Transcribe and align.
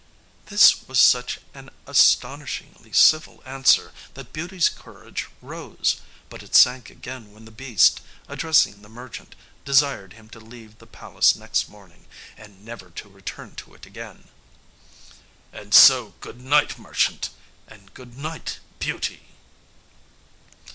This 0.47 0.87
was 0.87 0.97
such 0.97 1.41
an 1.53 1.69
astonishingly 1.85 2.91
civil 2.91 3.43
answer 3.45 3.93
that 4.15 4.33
Beauty's 4.33 4.67
courage 4.67 5.27
rose; 5.43 5.97
but 6.27 6.41
it 6.41 6.55
sank 6.55 6.89
again 6.89 7.31
when 7.31 7.45
the 7.45 7.51
beast, 7.51 8.01
addressing 8.27 8.81
the 8.81 8.89
merchant, 8.89 9.35
desired 9.63 10.13
him 10.13 10.27
to 10.29 10.39
leave 10.39 10.79
the 10.79 10.87
palace 10.87 11.35
next 11.35 11.69
morning, 11.69 12.07
and 12.35 12.65
never 12.65 12.91
return 13.03 13.53
to 13.57 13.75
it 13.75 13.85
again. 13.85 14.29
"And 15.53 15.71
so 15.71 16.15
good 16.19 16.41
night, 16.41 16.79
merchant. 16.79 17.29
And 17.67 17.93
good 17.93 18.17
night, 18.17 18.57
Beauty." 18.79 19.27